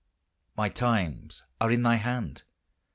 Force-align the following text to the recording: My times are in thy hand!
My 0.57 0.67
times 0.69 1.43
are 1.61 1.69
in 1.69 1.83
thy 1.83 1.97
hand! 1.97 2.41